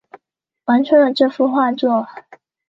[0.65, 2.07] 完成了这幅画作